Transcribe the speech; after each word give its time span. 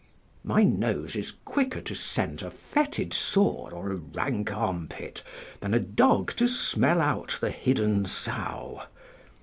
["My 0.43 0.63
nose 0.63 1.15
is 1.15 1.33
quicker 1.45 1.79
to 1.81 1.93
scent 1.93 2.41
a 2.41 2.49
fetid 2.49 3.13
sore 3.13 3.71
or 3.71 3.91
a 3.91 3.97
rank 3.97 4.51
armpit, 4.51 5.21
than 5.59 5.75
a 5.75 5.79
dog 5.79 6.35
to 6.37 6.47
smell 6.47 6.99
out 6.99 7.37
the 7.39 7.51
hidden 7.51 8.07
sow." 8.07 8.81